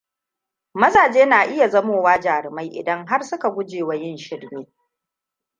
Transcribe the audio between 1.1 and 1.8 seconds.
na iya